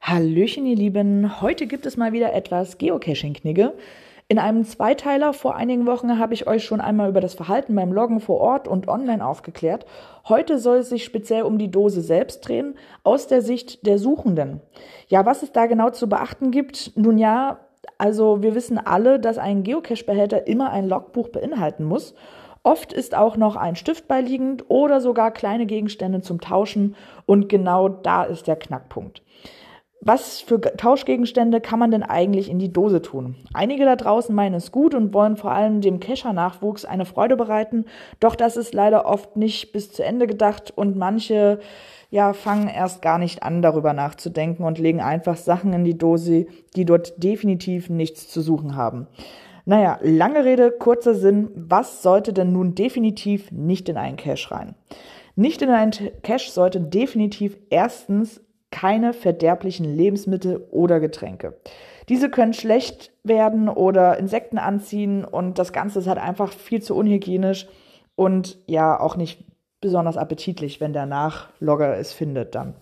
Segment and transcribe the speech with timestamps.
[0.00, 1.42] Hallöchen, ihr Lieben.
[1.42, 3.74] Heute gibt es mal wieder etwas Geocaching-Knigge.
[4.28, 7.92] In einem Zweiteiler vor einigen Wochen habe ich euch schon einmal über das Verhalten beim
[7.92, 9.84] Loggen vor Ort und online aufgeklärt.
[10.26, 12.74] Heute soll es sich speziell um die Dose selbst drehen,
[13.04, 14.62] aus der Sicht der Suchenden.
[15.08, 16.92] Ja, was es da genau zu beachten gibt?
[16.96, 17.60] Nun ja,
[17.98, 22.14] also wir wissen alle, dass ein Geocache-Behälter immer ein Logbuch beinhalten muss.
[22.68, 27.88] Oft ist auch noch ein Stift beiliegend oder sogar kleine Gegenstände zum Tauschen und genau
[27.88, 29.22] da ist der Knackpunkt.
[30.02, 33.36] Was für Tauschgegenstände kann man denn eigentlich in die Dose tun?
[33.54, 37.86] Einige da draußen meinen es gut und wollen vor allem dem Kescher-Nachwuchs eine Freude bereiten,
[38.20, 41.60] doch das ist leider oft nicht bis zu Ende gedacht und manche
[42.10, 46.48] ja fangen erst gar nicht an, darüber nachzudenken und legen einfach Sachen in die Dose,
[46.76, 49.06] die dort definitiv nichts zu suchen haben.
[49.68, 54.74] Naja, lange Rede, kurzer Sinn, was sollte denn nun definitiv nicht in einen Cache rein?
[55.36, 61.60] Nicht in einen Cache sollte definitiv erstens keine verderblichen Lebensmittel oder Getränke.
[62.08, 66.96] Diese können schlecht werden oder Insekten anziehen und das Ganze ist halt einfach viel zu
[66.96, 67.68] unhygienisch
[68.16, 69.44] und ja auch nicht
[69.82, 72.74] besonders appetitlich, wenn der Nachlogger es findet dann.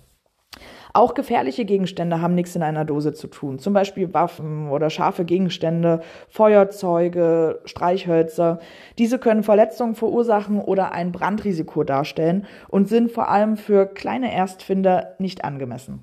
[0.97, 3.58] Auch gefährliche Gegenstände haben nichts in einer Dose zu tun.
[3.58, 8.61] Zum Beispiel Waffen oder scharfe Gegenstände, Feuerzeuge, Streichhölzer.
[8.97, 15.17] Diese können Verletzungen verursachen oder ein Brandrisiko darstellen und sind vor allem für kleine Erstfinder
[15.19, 16.02] nicht angemessen.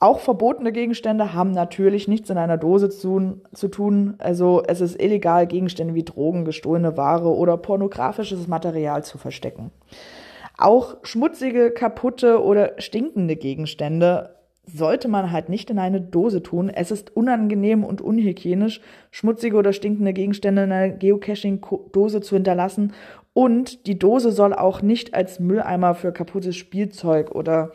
[0.00, 4.16] Auch verbotene Gegenstände haben natürlich nichts in einer Dose zu, zu, tun.
[4.18, 9.70] Also es ist illegal, Gegenstände wie Drogen, gestohlene Ware oder pornografisches Material zu verstecken.
[10.56, 14.34] Auch schmutzige, kaputte oder stinkende Gegenstände
[14.66, 16.70] sollte man halt nicht in eine Dose tun.
[16.70, 22.92] Es ist unangenehm und unhygienisch, schmutzige oder stinkende Gegenstände in einer Geocaching-Dose zu hinterlassen.
[23.34, 27.72] Und die Dose soll auch nicht als Mülleimer für kaputtes Spielzeug oder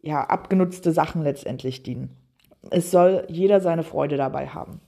[0.00, 2.16] ja, abgenutzte Sachen letztendlich dienen.
[2.70, 4.80] Es soll jeder seine Freude dabei haben.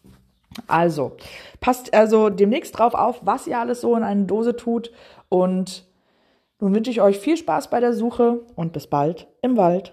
[0.67, 1.17] Also,
[1.61, 4.91] passt also demnächst drauf auf, was ihr alles so in eine Dose tut
[5.29, 5.87] und
[6.59, 9.93] nun wünsche ich euch viel Spaß bei der Suche und bis bald im Wald.